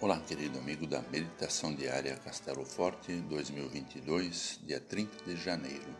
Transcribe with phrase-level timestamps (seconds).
[0.00, 5.92] Olá, querido amigo da Meditação Diária Castelo Forte 2022, dia 30 de janeiro.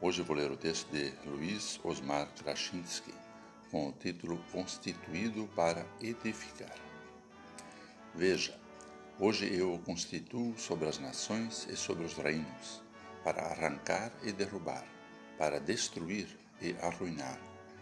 [0.00, 3.14] Hoje vou ler o texto de Luiz Osmar Krasinski,
[3.70, 6.74] com o título Constituído para Edificar.
[8.12, 8.58] Veja,
[9.20, 12.82] hoje eu o constituo sobre as nações e sobre os reinos,
[13.22, 14.84] para arrancar e derrubar,
[15.38, 16.26] para destruir
[16.60, 17.38] e arruinar,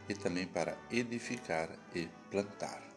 [0.07, 2.90] e também para edificar e plantar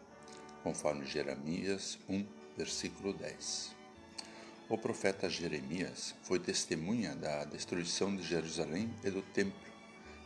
[0.63, 2.25] conforme Jeremias 1,
[2.57, 3.75] versículo 10.
[4.69, 9.73] O profeta Jeremias foi testemunha da destruição de Jerusalém e do templo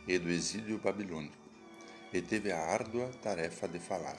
[0.06, 1.36] e do exílio babilônico,
[2.12, 4.16] e teve a árdua tarefa de falar,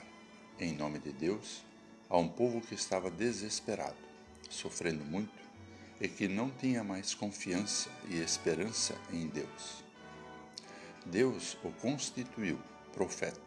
[0.60, 1.64] em nome de Deus,
[2.08, 3.96] a um povo que estava desesperado,
[4.48, 5.40] sofrendo muito
[6.00, 9.82] e que não tinha mais confiança e esperança em Deus.
[11.06, 12.60] Deus o constituiu
[12.92, 13.40] profeta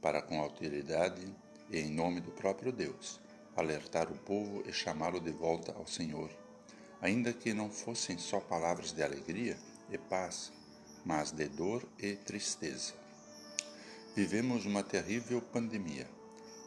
[0.00, 1.26] para com autoridade
[1.70, 3.20] e, em nome do próprio Deus,
[3.56, 6.30] alertar o povo e chamá-lo de volta ao Senhor,
[7.00, 9.56] ainda que não fossem só palavras de alegria
[9.90, 10.52] e paz,
[11.04, 12.94] mas de dor e tristeza.
[14.16, 16.08] Vivemos uma terrível pandemia,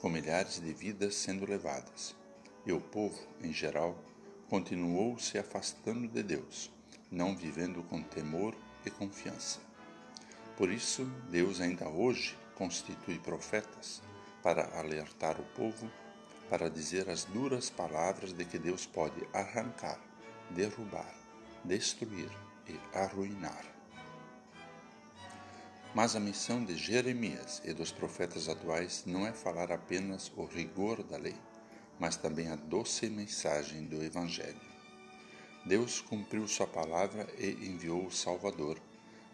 [0.02, 2.16] com milhares de vidas sendo levadas,
[2.66, 3.98] e o povo, em geral,
[4.50, 6.72] continuou se afastando de Deus,
[7.12, 9.60] não vivendo com temor e confiança.
[10.58, 14.02] Por isso, Deus ainda hoje constitui profetas
[14.48, 15.92] para alertar o povo,
[16.50, 20.00] para dizer as duras palavras de que Deus pode arrancar,
[20.52, 21.14] derrubar,
[21.66, 22.32] destruir
[22.66, 23.66] e arruinar.
[25.94, 31.04] Mas a missão de Jeremias e dos profetas atuais não é falar apenas o rigor
[31.04, 31.36] da lei,
[32.00, 34.62] mas também a doce mensagem do Evangelho.
[35.66, 38.80] Deus cumpriu sua palavra e enviou o Salvador,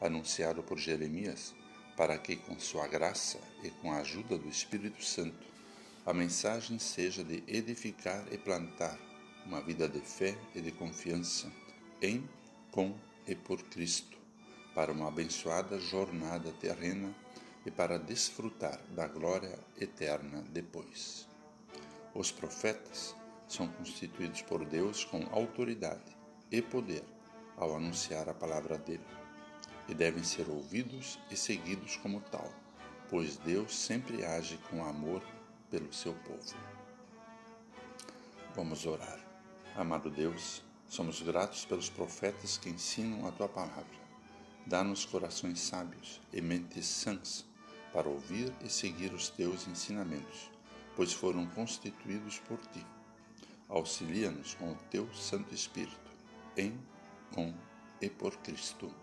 [0.02, 1.54] anunciado por Jeremias,
[1.96, 5.46] para que, com sua graça e com a ajuda do Espírito Santo,
[6.06, 9.00] a mensagem seja de edificar e plantar
[9.46, 11.52] uma vida de fé e de confiança
[12.02, 12.28] em,
[12.72, 12.96] com
[13.28, 14.18] e por Cristo,
[14.76, 17.14] para uma abençoada jornada terrena
[17.66, 21.28] e para desfrutar da glória eterna depois.
[22.14, 23.16] Os profetas
[23.48, 26.18] são constituídos por Deus com autoridade
[26.52, 27.04] e poder
[27.56, 29.23] ao anunciar a palavra dele
[29.88, 32.52] e devem ser ouvidos e seguidos como tal,
[33.10, 35.22] pois Deus sempre age com amor
[35.70, 36.56] pelo seu povo.
[38.56, 39.20] Vamos orar.
[39.76, 44.04] Amado Deus, somos gratos pelos profetas que ensinam a tua palavra.
[44.66, 47.46] Dá-nos corações sábios e mentes sãs
[47.92, 50.50] para ouvir e seguir os teus ensinamentos,
[50.96, 52.86] pois foram constituídos por ti.
[53.68, 56.12] Auxilia-nos com o teu Santo Espírito,
[56.56, 56.80] em,
[57.34, 57.54] com
[58.00, 59.03] e por Cristo.